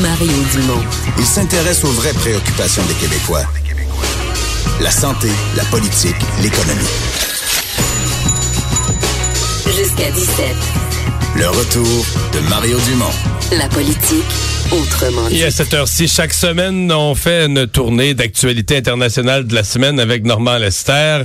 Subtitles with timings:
[0.00, 0.82] Mario Dumont.
[1.18, 3.44] Il s'intéresse aux vraies préoccupations des Québécois.
[4.80, 6.84] La santé, la politique, l'économie.
[9.76, 10.73] Jusqu'à 17.
[11.36, 13.10] Le retour de Mario Dumont.
[13.58, 14.24] La politique
[14.72, 15.38] autrement dit.
[15.38, 20.00] Et à cette heure-ci, chaque semaine, on fait une tournée d'actualité internationale de la semaine
[20.00, 21.22] avec Normand Lester.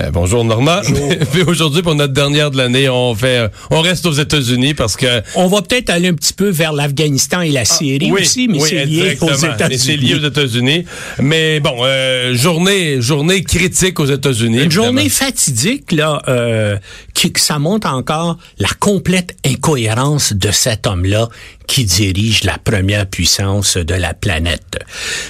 [0.00, 0.80] Euh, bonjour Normand.
[1.32, 5.22] Puis aujourd'hui, pour notre dernière de l'année, on fait, on reste aux États-Unis parce que
[5.34, 8.48] On va peut-être aller un petit peu vers l'Afghanistan et la Syrie Ah, oui, aussi,
[8.48, 9.26] mais oui, c'est lié aux.
[9.26, 10.26] Mais C'est lié aux États-Unis.
[10.26, 10.84] États-Unis.
[11.20, 14.64] Mais bon, euh, journée, journée critique aux États-Unis.
[14.64, 16.76] Une journée fatidique, là, euh,
[17.12, 21.28] qui, que ça montre encore la complète incohérence de cet homme-là
[21.66, 24.78] qui dirige la première puissance de la planète.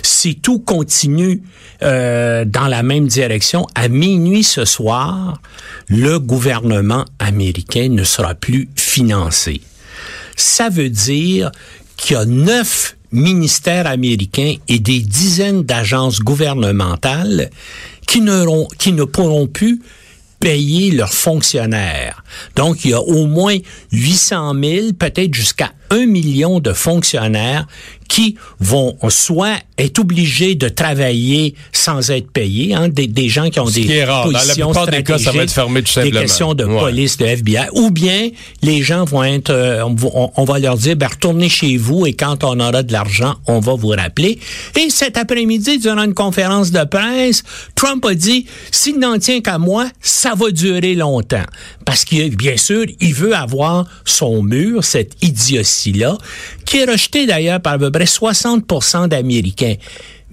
[0.03, 1.43] Si tout continue
[1.83, 5.41] euh, dans la même direction, à minuit ce soir,
[5.89, 9.61] le gouvernement américain ne sera plus financé.
[10.37, 11.51] Ça veut dire
[11.97, 17.51] qu'il y a neuf ministères américains et des dizaines d'agences gouvernementales
[18.07, 19.81] qui, ne pourront plus
[20.41, 22.23] payer leurs fonctionnaires.
[22.57, 23.57] Donc, il y a au moins
[23.93, 27.67] 800 000, peut-être jusqu'à 1 million de fonctionnaires
[28.09, 33.61] qui vont soit être obligés de travailler sans être payés, hein, des, des gens qui
[33.61, 34.25] ont Ce des qui est rare.
[34.31, 36.21] Dans la plupart des cas, ça va être stratégiques, fermé tout des simplement.
[36.21, 36.79] questions de Ouais.
[36.81, 38.31] police, de FBI, ou bien
[38.63, 41.77] les gens vont être, euh, on, va- on- on va leur dire, ben, retournez chez
[41.77, 44.39] vous et quand on aura de l'argent, on va vous rappeler.
[44.81, 47.43] Et cet après-midi, durant une conférence de presse,
[47.75, 51.45] Trump a dit, s'il n'en tient qu'à moi, ça va durer longtemps.
[51.85, 55.13] Parce que, bien sûr, il veut avoir son mur, cette
[56.65, 59.77] qui est rejetée d'ailleurs par à peu près 60 d'Américains.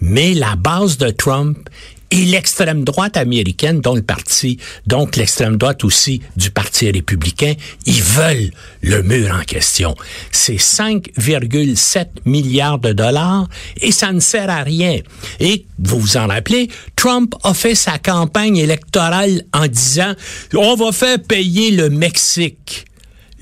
[0.01, 1.69] Mais la base de Trump
[2.11, 7.53] et l'extrême droite américaine, dont le parti, donc l'extrême droite aussi du Parti républicain,
[7.85, 8.51] ils veulent
[8.81, 9.95] le mur en question.
[10.31, 13.49] C'est 5,7 milliards de dollars
[13.81, 14.99] et ça ne sert à rien.
[15.39, 20.13] Et vous vous en rappelez, Trump a fait sa campagne électorale en disant,
[20.53, 22.85] on va faire payer le Mexique.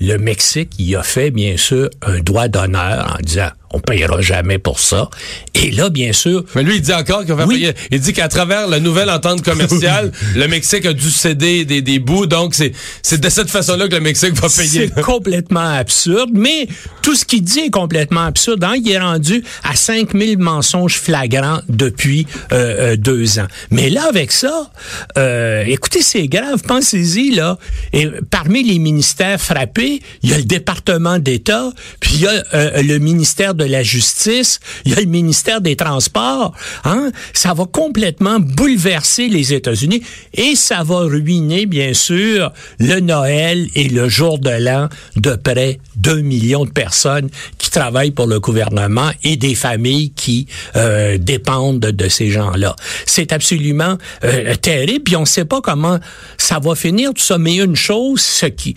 [0.06, 4.58] Le Mexique y a fait, bien sûr, un droit d'honneur en disant on payera jamais
[4.58, 5.10] pour ça.
[5.54, 7.56] Et là, bien sûr, Mais lui, il dit encore qu'il va Oui.
[7.56, 7.72] payer.
[7.90, 11.98] Il dit qu'à travers la nouvelle entente commerciale, le Mexique a dû céder des, des
[11.98, 12.26] bouts.
[12.26, 14.90] Donc, c'est, c'est de cette façon-là que le Mexique va payer.
[14.94, 16.68] c'est complètement absurde, mais
[17.02, 18.62] tout ce qu'il dit est complètement absurde.
[18.62, 18.74] Hein?
[18.76, 23.48] Il est rendu à 5000 mensonges flagrants depuis euh, euh, deux ans.
[23.72, 24.70] Mais là, avec ça,
[25.18, 27.58] euh, écoutez, c'est grave, pensez-y, là.
[27.92, 32.82] Et parmi les ministères frappés, il y a le département d'État, puis il y a
[32.82, 36.54] le ministère de la Justice, il y a le ministère des Transports.
[36.84, 37.10] Hein?
[37.32, 40.02] Ça va complètement bouleverser les États-Unis
[40.34, 45.78] et ça va ruiner, bien sûr, le Noël et le jour de l'an de près
[45.96, 51.80] d'un million de personnes qui travaillent pour le gouvernement et des familles qui euh, dépendent
[51.80, 52.76] de, de ces gens-là.
[53.06, 55.98] C'est absolument euh, terrible, puis on ne sait pas comment
[56.38, 57.38] ça va finir tout ça.
[57.38, 58.74] Mais une chose, ce qui,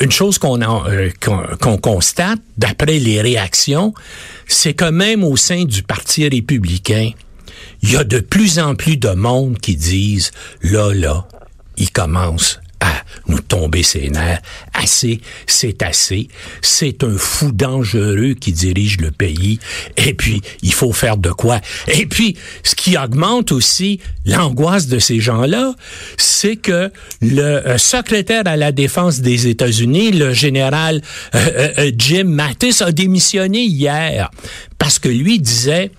[0.00, 1.10] une chose euh,
[1.60, 3.94] qu'on constate d'après les réactions,
[4.46, 7.10] c'est que même au sein du Parti républicain,
[7.82, 10.30] il y a de plus en plus de monde qui disent
[10.62, 11.26] là, là,
[11.76, 14.40] il commence à nous tomber ses nerfs.
[14.74, 16.28] Assez, c'est assez.
[16.62, 19.58] C'est un fou dangereux qui dirige le pays.
[19.96, 21.60] Et puis, il faut faire de quoi.
[21.88, 25.74] Et puis, ce qui augmente aussi l'angoisse de ces gens-là,
[26.16, 31.02] c'est que le euh, secrétaire à la défense des États-Unis, le général
[31.34, 34.30] euh, euh, Jim Mattis, a démissionné hier
[34.78, 35.90] parce que lui disait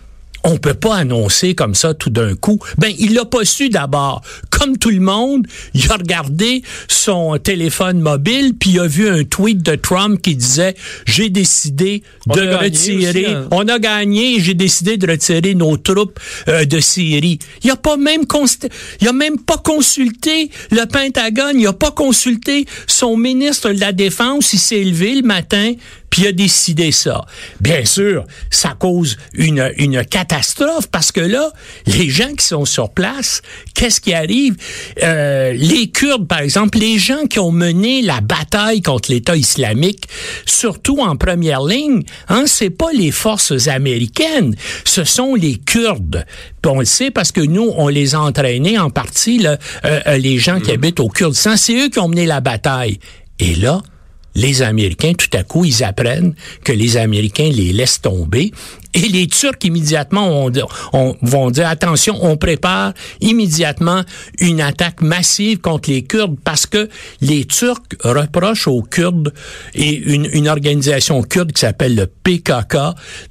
[0.44, 2.60] on peut pas annoncer comme ça tout d'un coup.
[2.78, 4.22] Ben, il l'a pas su d'abord.
[4.50, 9.24] Comme tout le monde, il a regardé son téléphone mobile puis il a vu un
[9.24, 13.48] tweet de Trump qui disait j'ai décidé On de retirer aussi, hein.
[13.52, 17.40] on a gagné, j'ai décidé de retirer nos troupes euh, de Syrie.
[17.64, 21.92] Il a pas même const- il a même pas consulté le Pentagone, il a pas
[21.92, 25.74] consulté son ministre de la Défense, il s'est levé le matin
[26.12, 27.26] puis il a décidé ça.
[27.62, 31.52] Bien sûr, ça cause une, une catastrophe parce que là,
[31.88, 33.42] les gens qui sont sur place,
[33.74, 34.58] qu'est-ce qui arrive?
[35.02, 40.08] Euh, les Kurdes, par exemple, les gens qui ont mené la bataille contre l'État islamique,
[40.46, 46.26] surtout en première ligne, hein, c'est pas les forces américaines, ce sont les Kurdes.
[46.62, 50.02] Puis on le sait parce que nous, on les a entraînés en partie, là, euh,
[50.08, 53.00] euh, les gens qui habitent au Kurdistan, c'est eux qui ont mené la bataille.
[53.40, 53.82] Et là,
[54.36, 56.34] les Américains, tout à coup, ils apprennent
[56.64, 58.52] que les Américains les laissent tomber.
[58.94, 60.50] Et les Turcs, immédiatement,
[60.94, 64.04] on, vont dire, attention, on prépare immédiatement
[64.40, 66.90] une attaque massive contre les Kurdes parce que
[67.22, 69.34] les Turcs reprochent aux Kurdes
[69.74, 72.78] et une, une organisation kurde qui s'appelle le PKK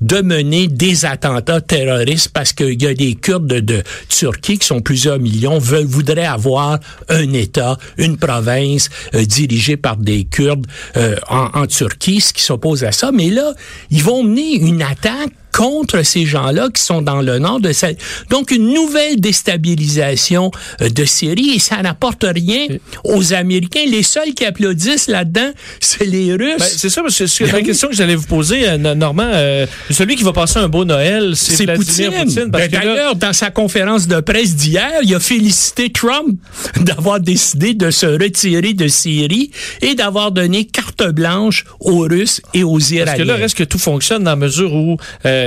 [0.00, 4.80] de mener des attentats terroristes parce qu'il y a des Kurdes de, Turquie qui sont
[4.80, 6.78] plusieurs millions, veulent, voudraient avoir
[7.08, 10.66] un État, une province euh, dirigée par des Kurdes
[10.96, 13.10] euh, en, en Turquie, ce qui s'oppose à ça.
[13.12, 13.54] Mais là,
[13.90, 17.98] ils vont mener une attaque contre ces gens-là qui sont dans le nord de cette...
[18.30, 20.50] Donc, une nouvelle déstabilisation
[20.80, 22.66] euh, de Syrie et ça n'apporte rien
[23.04, 23.84] aux Américains.
[23.86, 25.50] Les seuls qui applaudissent là-dedans,
[25.80, 26.58] c'est les Russes.
[26.58, 29.30] Ben, c'est ça, parce que c'est la ben question que j'allais vous poser, euh, Normand.
[29.32, 32.44] Euh, celui qui va passer un beau Noël, c'est Vladimir Poutine.
[32.46, 36.38] Ben, D'ailleurs, dans sa conférence de presse d'hier, il a félicité Trump
[36.80, 39.50] d'avoir décidé de se retirer de Syrie
[39.82, 43.04] et d'avoir donné carte blanche aux Russes et aux Iraniens.
[43.04, 44.96] Parce que là, est-ce que tout fonctionne dans la mesure où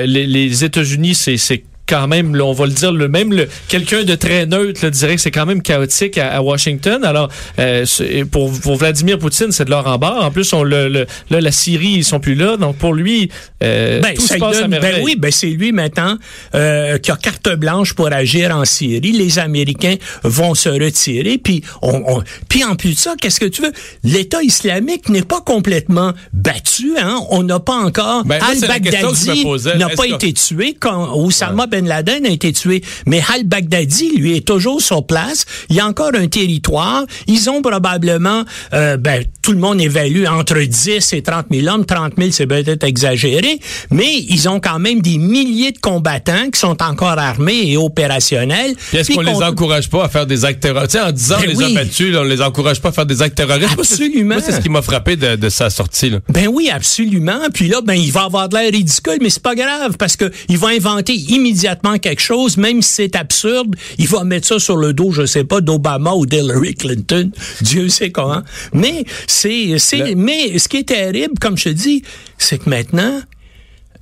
[0.06, 1.64] les, les États-Unis, c'est
[1.94, 5.30] quand même, on va le dire, le même quelqu'un de très neutre dirait que c'est
[5.30, 7.06] quand même chaotique à, Washington.
[7.06, 7.30] Alors,
[7.60, 7.86] euh,
[8.32, 10.18] pour, Vladimir Poutine, c'est de l'or en bas.
[10.22, 12.58] En plus, on le, là, la Syrie, ils sont plus là.
[12.58, 13.30] Donc, pour lui,
[13.64, 16.18] euh, ben, tout se passe à Ben oui, ben c'est lui maintenant
[16.56, 19.12] euh, qui a carte blanche pour agir en Syrie.
[19.12, 21.38] Les Américains vont se retirer.
[21.38, 23.72] Puis, on, puis en plus de ça, qu'est-ce que tu veux?
[24.04, 26.96] L'État islamique n'est pas complètement battu.
[27.00, 27.20] Hein?
[27.30, 28.26] On n'a pas encore...
[28.26, 29.46] Ben, Al-Baghdadi
[29.78, 32.84] n'a pas été tué quand Oussama Ben Laden a été tué.
[33.06, 35.46] Mais al-Baghdadi, lui, est toujours sur place.
[35.70, 37.04] Il y a encore un territoire.
[37.28, 38.44] Ils ont probablement,
[38.74, 41.86] euh, ben, tout le monde évalue entre 10 et 30 000 hommes.
[41.86, 43.60] 30 000, c'est peut-être exagéré.
[43.92, 48.76] Mais ils ont quand même des milliers de combattants qui sont encore armés et opérationnels.
[48.94, 50.74] Est-ce qu'on les encourage pas à faire des actes terroristes?
[50.96, 53.74] en disant ben les a battus, on les encourage pas à faire des actes terroristes?
[53.78, 54.36] Absolument.
[54.44, 56.10] c'est ce qui m'a frappé de, sa sortie.
[56.10, 56.20] Là.
[56.30, 57.40] Ben oui, absolument.
[57.54, 60.32] Puis là, ben, il va avoir de l'air ridicule, mais c'est pas grave parce que
[60.50, 64.60] il va inventer immédiatement immédiatement quelque chose, même si c'est absurde, il va mettre ça
[64.60, 67.32] sur le dos, je sais pas, d'Obama ou d'Hillary Clinton,
[67.62, 68.42] Dieu sait comment.
[68.74, 72.04] Mais c'est, c'est, mais ce qui est terrible, comme je te dis,
[72.38, 73.22] c'est que maintenant,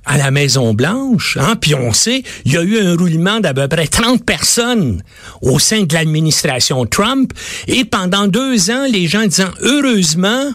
[0.04, 3.54] à la Maison Blanche, hein, puis on sait, il y a eu un roulement d'à
[3.54, 5.02] peu près 30 personnes
[5.42, 7.32] au sein de l'administration Trump,
[7.68, 10.50] et pendant deux ans, les gens disant heureusement,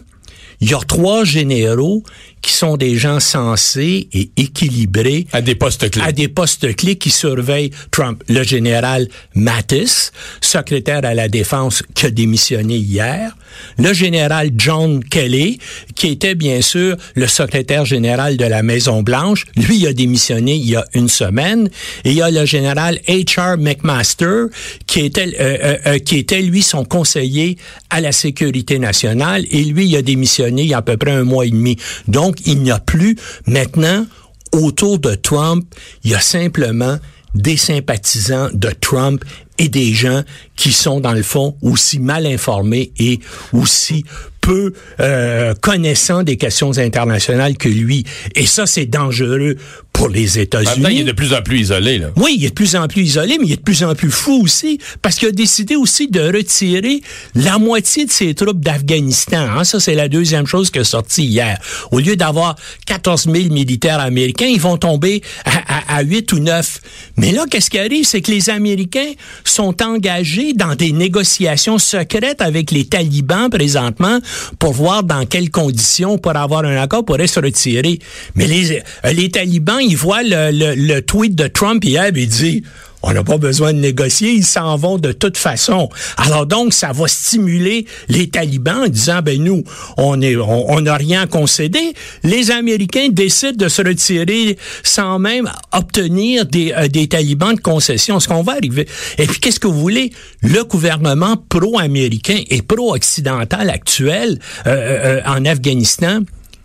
[0.59, 2.03] il y a trois généraux
[2.41, 5.27] qui sont des gens sensés et équilibrés.
[5.33, 6.03] À des postes clés.
[6.03, 8.23] À des postes clés qui surveillent Trump.
[8.29, 10.11] Le général Mattis,
[10.41, 13.35] secrétaire à la défense qui a démissionné hier.
[13.77, 15.59] Le général John Kelly,
[15.95, 19.45] qui était bien sûr le secrétaire général de la Maison Blanche.
[19.55, 21.69] Lui, il a démissionné il y a une semaine.
[22.03, 23.57] Et il y a le général H.R.
[23.57, 24.45] McMaster,
[24.85, 27.57] qui était, euh, euh, euh, qui était lui son conseiller
[27.89, 29.45] à la sécurité nationale.
[29.51, 31.77] Et lui, il a démissionné il y a à peu près un mois et demi.
[32.07, 34.05] Donc, il n'y a plus maintenant
[34.51, 35.65] autour de Trump,
[36.03, 36.97] il y a simplement
[37.35, 39.23] des sympathisants de Trump
[39.57, 40.23] et des gens
[40.55, 43.19] qui sont dans le fond aussi mal informés et
[43.53, 44.05] aussi
[44.41, 48.05] peu euh, connaissant des questions internationales que lui.
[48.35, 49.57] Et ça, c'est dangereux
[49.97, 50.87] pour les États-Unis.
[50.91, 51.97] il est de plus en plus isolé.
[51.97, 52.07] Là.
[52.15, 54.11] Oui, il est de plus en plus isolé, mais il est de plus en plus
[54.11, 57.01] fou aussi, parce qu'il a décidé aussi de retirer
[57.33, 59.47] la moitié de ses troupes d'Afghanistan.
[59.57, 59.63] Hein.
[59.63, 61.59] Ça, c'est la deuxième chose qui est sortie hier.
[61.91, 66.39] Au lieu d'avoir 14 000 militaires américains, ils vont tomber à, à, à 8 ou
[66.39, 66.81] 9.
[67.17, 68.05] Mais là, qu'est-ce qui arrive?
[68.05, 69.13] C'est que les Américains
[69.43, 74.19] sont engagés dans des négociations secrètes avec les talibans présentement
[74.59, 77.99] pour voir dans quelles conditions, pour avoir un accord, pourraient se retirer.
[78.35, 82.27] Mais les, euh, les talibans, ils voient le, le, le tweet de Trump hier, il
[82.27, 82.63] dit
[83.03, 85.87] on n'a pas besoin de négocier, ils s'en vont de toute façon.
[86.17, 89.63] Alors donc, ça va stimuler les talibans en disant, ben nous,
[89.97, 91.93] on est, on n'a rien concédé.
[92.23, 98.19] Les Américains décident de se retirer sans même obtenir des, euh, des talibans de concession.
[98.19, 98.87] Ce qu'on va arriver?
[99.17, 100.11] Et puis, qu'est-ce que vous voulez?
[100.41, 106.21] Le gouvernement pro-américain et pro-occidental actuel euh, euh, en Afghanistan,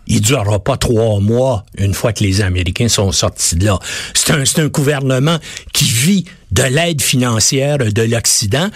[0.07, 3.79] il durera pas trois mois une fois que les Américains sont sortis de là.
[4.13, 5.37] C'est un, un gouvernement
[5.73, 8.69] qui vit de l'aide financière de l'Occident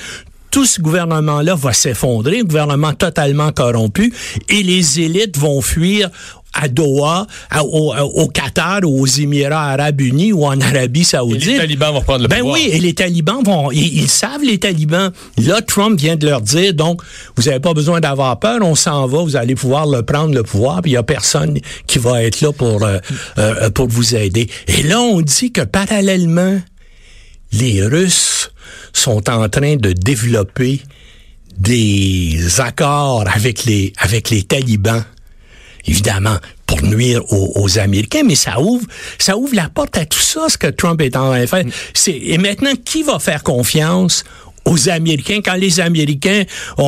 [0.57, 4.11] tout ce gouvernement-là va s'effondrer, un gouvernement totalement corrompu,
[4.49, 6.09] et les élites vont fuir
[6.51, 11.03] à Doha, à- au, au Qatar, ou aux Émirats arabes unis ou en Arabie Et
[11.03, 11.45] saoudite.
[11.45, 12.55] les talibans vont reprendre le Ben pouvoir.
[12.55, 15.11] oui, et les talibans vont, ils, ils savent les talibans.
[15.37, 17.03] Là, Trump vient de leur dire, donc,
[17.35, 20.41] vous n'avez pas besoin d'avoir peur, on s'en va, vous allez pouvoir le prendre le
[20.41, 22.97] pouvoir, puis il y a personne qui va être là pour euh,
[23.37, 24.49] euh, pour vous aider.
[24.67, 26.59] Et là, on dit que parallèlement,
[27.51, 28.51] les Russes
[28.93, 30.81] sont en train de développer
[31.57, 35.03] des accords avec les avec les talibans
[35.87, 38.85] évidemment, pour nuire aux, aux Américains, mais ça ouvre,
[39.17, 41.63] ça ouvre la porte à tout ça, ce que Trump est en train de faire.
[41.93, 44.23] C'est, et maintenant, qui va faire confiance
[44.67, 46.43] aux Américains quand les Américains
[46.77, 46.83] on-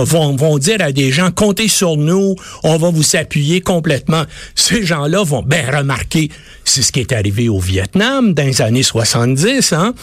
[0.00, 4.24] on- vont, vont dire à des gens, comptez sur nous, on va vous appuyer complètement.
[4.54, 6.30] Ces gens-là vont bien remarquer,
[6.64, 9.94] c'est ce qui est arrivé au Vietnam dans les années 70, hein.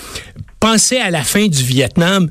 [0.63, 2.29] Pensez à la fin du Vietnam.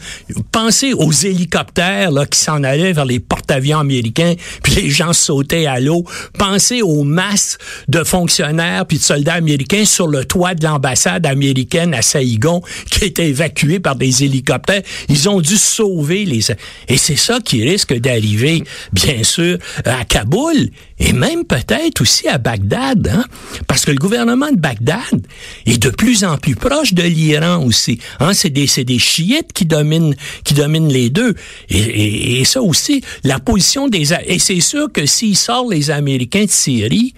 [0.52, 5.66] Pensez aux hélicoptères là, qui s'en allaient vers les porte-avions américains, puis les gens sautaient
[5.66, 6.06] à l'eau.
[6.38, 7.58] Pensez aux masses
[7.88, 13.04] de fonctionnaires puis de soldats américains sur le toit de l'ambassade américaine à Saïgon qui
[13.04, 14.80] étaient évacués par des hélicoptères.
[15.10, 16.40] Ils ont dû sauver les...
[16.88, 20.70] Et c'est ça qui risque d'arriver, bien sûr, à Kaboul
[21.04, 23.24] et même peut-être aussi à Bagdad, hein?
[23.66, 25.26] parce que le gouvernement de Bagdad
[25.66, 27.98] est de plus en plus proche de l'Iran aussi.
[28.22, 28.32] Hein?
[28.34, 28.66] C'est des,
[28.98, 30.14] chiites qui dominent,
[30.44, 31.34] qui dominent les deux.
[31.68, 34.12] Et, et- et ça aussi, la position des...
[34.26, 37.14] Et c'est sûr que s'ils sortent les Américains de Syrie,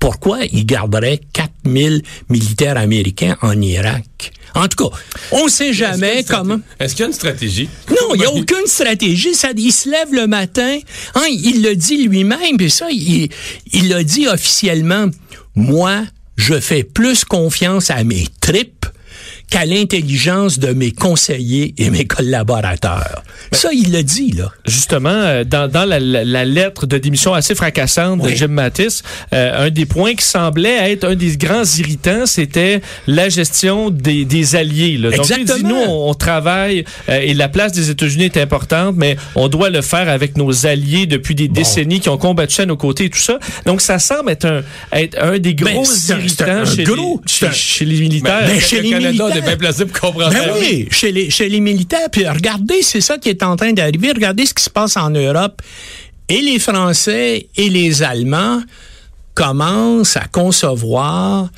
[0.00, 4.32] pourquoi ils garderaient 4000 militaires américains en Irak?
[4.54, 4.96] En tout cas,
[5.30, 6.58] on sait jamais comment...
[6.80, 7.68] Est-ce qu'il y a une stratégie?
[7.90, 9.34] Non, il n'y a aucune stratégie.
[9.34, 10.78] Ça, il se lève le matin.
[11.14, 13.28] Hein, il le dit lui-même, puis ça, il
[13.72, 15.06] il l'a dit officiellement.
[15.54, 16.02] Moi,
[16.36, 18.79] je fais plus confiance à mes tripes
[19.50, 23.22] qu'à l'intelligence de mes conseillers et mes collaborateurs.
[23.52, 24.50] ça, il le dit, là.
[24.66, 28.32] Justement, euh, dans, dans la, la- la lettre de démission assez fracassante Oui.
[28.32, 29.00] de Jim Mattis,
[29.34, 34.24] euh, un des points qui semblait être un des grands irritants, c'était la gestion des,
[34.24, 34.96] des alliés.
[34.98, 35.10] Là.
[35.10, 35.68] Donc, il dit, Exactement.
[35.68, 39.70] nous, on, on travaille euh, et la place des États-Unis est importante, mais on doit
[39.70, 43.10] le faire avec nos alliés depuis des décennies qui ont combattu à nos côtés et
[43.10, 43.38] tout ça.
[43.66, 47.20] Donc, ça semble être un, être un des Ben, gros un- un irritants chez, gros-
[47.26, 48.46] les, chez, chez les militaires.
[48.46, 49.58] Ben, Le chez les Canada, on est militaires.
[49.58, 52.08] bien placé pour comprendre Ben oui, chez les, chez les militaires.
[52.10, 54.12] Puis regardez, c'est ça qui est en train d'arriver.
[54.12, 55.60] Regardez ce qui se passe en Europe.
[56.28, 58.62] Et les Français et les Allemands
[59.34, 61.48] commencent à concevoir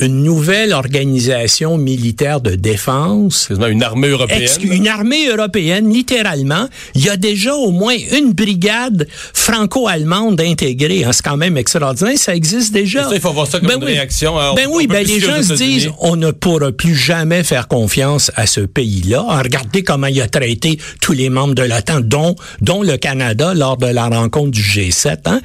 [0.00, 4.48] une nouvelle organisation militaire de défense une armée européenne.
[4.62, 6.68] Une armée européenne, littéralement.
[6.94, 11.04] Il y a déjà au moins une brigade franco-allemande intégrée.
[11.04, 11.12] hein.
[11.12, 12.16] C'est quand même extraordinaire.
[12.18, 13.04] Ça existe déjà.
[13.08, 14.54] Ça, il faut voir ça comme une réaction, hein.
[14.56, 18.46] Ben oui, ben les gens se disent, on ne pourra plus jamais faire confiance à
[18.46, 19.24] ce pays-là.
[19.28, 23.54] Ah, Regardez comment il a traité tous les membres de l'OTAN, dont, dont le Canada
[23.54, 25.16] lors de la rencontre du G7.
[25.26, 25.40] Hein?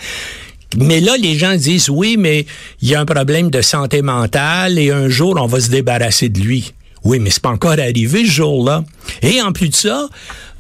[0.78, 2.46] Mais là, les gens disent, oui, mais
[2.82, 6.30] il y a un problème de santé mentale et un jour, on va se débarrasser
[6.30, 6.74] de lui.
[7.04, 8.84] Oui, mais c'est pas encore arrivé ce jour-là.
[9.22, 10.10] Et en plus de ça,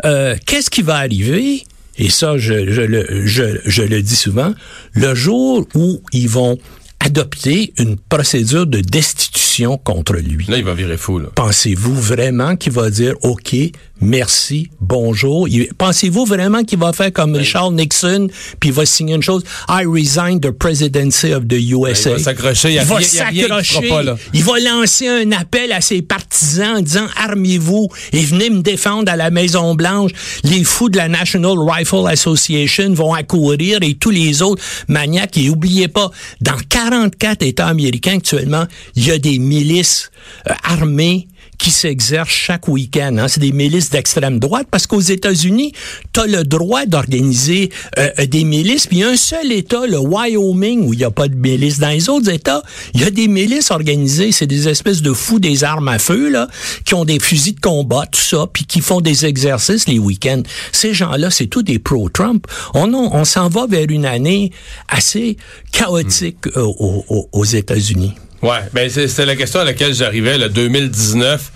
[0.05, 1.63] euh, qu'est-ce qui va arriver?
[1.97, 4.53] Et ça, je, je, le, je, je le dis souvent,
[4.93, 6.57] le jour où ils vont
[6.99, 9.44] adopter une procédure de destitution
[9.83, 10.45] contre lui.
[10.47, 11.21] Là, il va virer fou.
[11.35, 13.55] Pensez-vous vraiment qu'il va dire OK,
[14.01, 15.47] merci, bonjour?
[15.47, 18.27] Il- Pensez-vous vraiment qu'il va faire comme Richard Nixon
[18.59, 19.43] puis il va signer une chose?
[19.69, 22.09] I resign the presidency of the USA.
[22.11, 23.89] Ben, Il va s'accrocher, il Il va il s'accrocher.
[23.89, 24.17] pas, là.
[24.33, 29.11] Il va lancer un appel à ses partisans en disant armez-vous et venez me défendre
[29.11, 30.11] à la Maison Blanche.
[30.43, 35.37] Les fous de la National Rifle Association vont accourir et tous les autres maniaques.
[35.37, 40.11] Et oubliez pas, dans 44 États américains actuellement, il y a des milices
[40.49, 43.17] euh, armées qui s'exercent chaque week-end.
[43.17, 43.27] Hein.
[43.27, 45.71] C'est des milices d'extrême droite parce qu'aux États-Unis,
[46.13, 48.87] tu as le droit d'organiser euh, euh, des milices.
[48.87, 51.35] Puis il y a un seul État, le Wyoming, où il n'y a pas de
[51.35, 51.79] milices.
[51.79, 52.61] Dans les autres États,
[52.93, 54.31] il y a des milices organisées.
[54.31, 56.47] C'est des espèces de fous des armes à feu, là,
[56.83, 60.43] qui ont des fusils de combat, tout ça, puis qui font des exercices les week-ends.
[60.71, 62.45] Ces gens-là, c'est tous des pro-Trump.
[62.73, 64.51] On, on, s'en va vers une année
[64.87, 65.37] assez
[65.71, 68.13] chaotique aux États-Unis.
[68.45, 71.51] Ouais, ben c'est- c'était la question à laquelle j'arrivais, le 2019.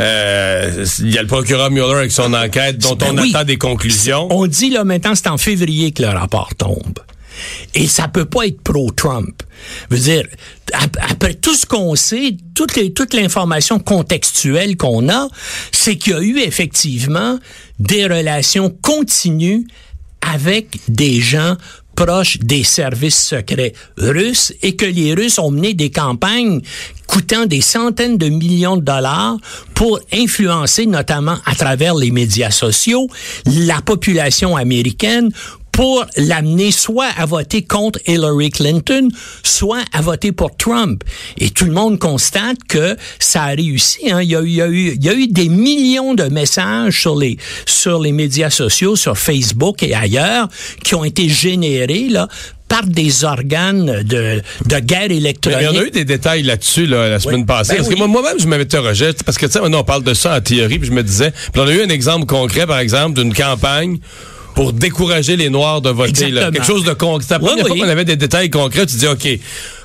[0.00, 3.30] Euh, Il y a le procureur Mueller avec son enquête dont Ben on oui.
[3.34, 4.26] attend des conclusions.
[4.30, 6.98] On dit là maintenant, c'est en février que le rapport tombe.
[7.74, 9.42] Et ça peut pas être pro-Trump.
[9.90, 10.22] Je veux dire,
[10.72, 15.28] ap- après tout ce qu'on sait, toute, les, toute l'information contextuelle qu'on a,
[15.72, 17.38] c'est qu'il y a eu effectivement
[17.80, 19.66] des relations continues
[20.20, 21.56] avec des gens
[21.94, 26.60] proche des services secrets russes et que les Russes ont mené des campagnes
[27.06, 29.36] coûtant des centaines de millions de dollars
[29.74, 33.08] pour influencer, notamment à travers les médias sociaux,
[33.46, 35.30] la population américaine
[35.74, 39.08] pour l'amener soit à voter contre Hillary Clinton,
[39.42, 41.02] soit à voter pour Trump.
[41.36, 44.08] Et tout le monde constate que ça a réussi.
[44.08, 44.22] Hein.
[44.22, 47.00] Il, y a, il, y a eu, il y a eu des millions de messages
[47.00, 50.48] sur les, sur les médias sociaux, sur Facebook et ailleurs,
[50.84, 52.28] qui ont été générés là,
[52.68, 55.58] par des organes de, de guerre électronique.
[55.60, 57.46] Mais il y en a eu des détails là-dessus là, la semaine Oui.
[57.46, 57.72] passée.
[57.72, 57.94] Ben parce oui.
[57.94, 60.40] que moi- moi-même, je m'interrogeais, parce que tu sais, maintenant on parle de ça en
[60.40, 63.34] théorie, puis je me disais, puis on a eu un exemple concret, par exemple, d'une
[63.34, 63.98] campagne
[64.54, 66.30] pour décourager les Noirs de voter.
[66.30, 66.50] Là.
[66.50, 67.26] Quelque chose de concret.
[67.28, 67.76] C'est la première oui.
[67.76, 68.86] fois qu'on avait des détails concrets.
[68.86, 69.26] Tu dis, OK,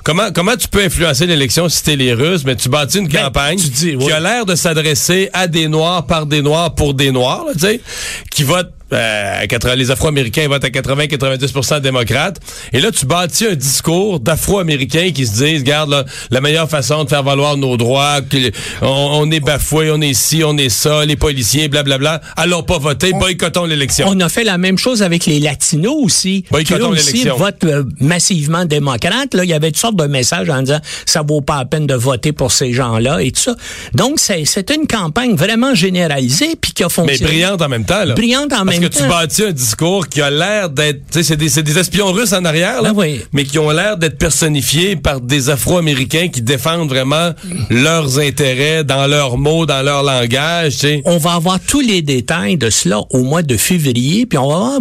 [0.03, 2.43] comment, comment tu peux influencer l'élection si t'es les Russes?
[2.45, 4.05] Mais tu bâtis une Ben, campagne tu dis, oui.
[4.05, 7.53] qui a l'air de s'adresser à des Noirs, par des Noirs, pour des Noirs, là,
[7.53, 7.81] tu sais,
[8.29, 12.39] qui votent euh, à 80 les Afro-Américains votent à 80-90 démocrates.
[12.73, 17.03] Et là, tu bâtis un discours d'Afro-Américains qui se disent, regarde, là, la meilleure façon
[17.03, 18.37] de faire valoir nos droits, que
[18.81, 22.21] on, on est bafoué, on est ci, on est ça, les policiers, blablabla.
[22.35, 24.07] Allons pas voter, boycottons l'élection.
[24.09, 26.45] On a fait la même chose avec les Latinos aussi.
[26.51, 27.35] Boycottons l'élection.
[27.37, 29.33] votent euh, massivement démocrates.
[29.33, 31.87] Là, il y avait toutes sortes de messages en disant ça vaut pas la peine
[31.87, 33.55] de voter pour ces gens-là et tout ça.
[33.93, 37.31] Donc c'est une campagne vraiment généralisée puis qui a Mais fonctionné.
[37.31, 38.13] brillante en même temps, là.
[38.13, 38.99] Brillante en même que temps.
[39.03, 42.81] tu bâtis un discours qui a l'air d'être, c'est des, des espions russes en arrière,
[42.81, 42.93] là.
[42.93, 43.21] Ben oui.
[43.33, 47.31] Mais qui ont l'air d'être personnifiés par des Afro-Américains qui défendent vraiment
[47.69, 51.01] leurs intérêts dans leurs mots, dans leur langage, tu sais.
[51.05, 54.55] On va avoir tous les détails de cela au mois de février, puis on va
[54.55, 54.79] avoir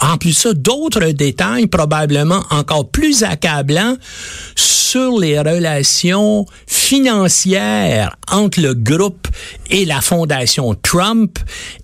[0.00, 3.96] en plus ça, d'autres détails probablement encore plus accablants
[4.54, 9.28] sur les relations financières entre le groupe
[9.70, 11.38] et la fondation Trump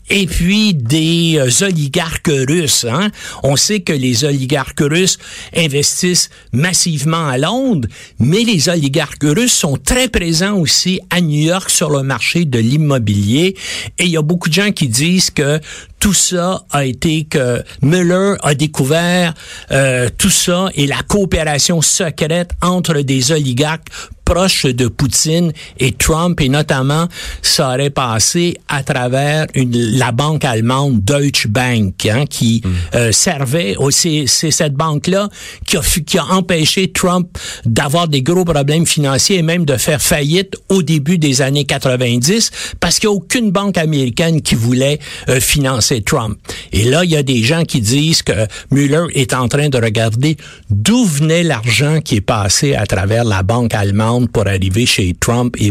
[0.08, 2.86] et puis des euh, oligarques russes.
[2.88, 3.10] Hein?
[3.42, 5.18] On sait que les oligarques russes
[5.56, 11.70] investissent massivement à Londres, mais les oligarques russes sont très présents aussi à New York
[11.70, 13.56] sur le marché de l'immobilier.
[13.98, 15.60] Et il y a beaucoup de gens qui disent que
[16.00, 19.34] tout ça a été que Mueller a découvert
[19.72, 23.88] euh, tout ça et la coopération secrète entre des oligarques
[24.26, 27.06] proches de Poutine et Trump et notamment
[27.42, 32.60] ça aurait passé à travers une, la banque allemande Deutsche Bank hein, qui
[32.94, 35.28] euh, servait c'est cette banque là
[35.64, 40.02] qui a qui a empêché Trump d'avoir des gros problèmes financiers et même de faire
[40.02, 44.98] faillite au début des années 90 parce qu'il n'y a aucune banque américaine qui voulait
[45.28, 46.36] euh, financer Trump.
[46.72, 49.78] Et là, il y a des gens qui disent que Mueller est en train de
[49.78, 50.36] regarder
[50.68, 55.54] d'où venait l'argent qui est passé à travers la banque allemande pour arriver chez Trump
[55.58, 55.70] et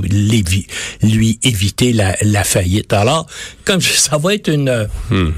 [1.01, 2.93] lui éviter la, la faillite.
[2.93, 3.25] Alors,
[3.65, 4.86] comme je- ça va être une, euh,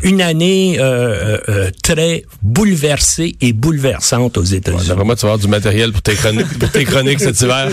[0.04, 4.88] une année euh, euh, euh, très bouleversée et bouleversante aux États-Unis.
[4.88, 7.70] D'après moi, tu vas avoir du matériel pour tes chroniques, pour tes chroniques cet hiver.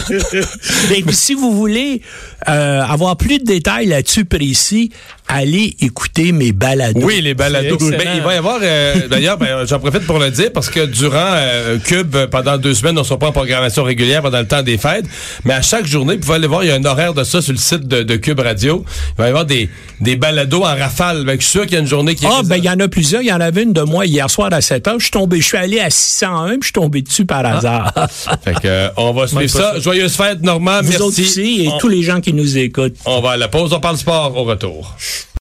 [0.90, 2.02] Mais puis, si vous voulez
[2.48, 4.90] euh, avoir plus de détails là-dessus précis,
[5.28, 7.00] allez écouter mes balados.
[7.02, 7.78] Oui, les balados.
[7.90, 10.84] Ben, il va y avoir, euh, d'ailleurs, ben, j'en profite pour le dire parce que
[10.86, 14.46] durant euh, Cube, pendant deux semaines, on ne sera pas en programmation régulière pendant le
[14.46, 15.06] temps des fêtes,
[15.44, 17.40] mais à chaque journée, vous pouvez aller voir, il y a un horaire de ça
[17.42, 18.84] sur le site de, de Cube Radio.
[18.86, 19.68] Il va y avoir des,
[20.00, 21.24] des balados en rafale.
[21.24, 22.70] Ben, je suis sûr qu'il y a une journée qui est Ah, ben, il y
[22.70, 23.22] en a plusieurs.
[23.22, 24.98] Il y en avait une de moi hier soir à 7 heures.
[24.98, 27.92] Je suis tombé, je suis allé à 601, puis je suis tombé dessus par hasard.
[28.44, 29.78] Fait que, euh, on va suivre ça.
[29.78, 30.80] Joyeuse fête, Normand.
[30.82, 31.02] Vous Merci.
[31.02, 32.96] autres aussi et on, tous les gens qui nous écoutent.
[33.06, 33.72] on va à la pause.
[33.72, 34.96] On parle sport au retour.